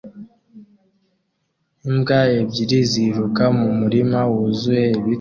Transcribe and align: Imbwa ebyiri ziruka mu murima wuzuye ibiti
Imbwa 1.89 2.19
ebyiri 2.39 2.79
ziruka 2.91 3.43
mu 3.59 3.69
murima 3.79 4.19
wuzuye 4.31 4.85
ibiti 4.97 5.09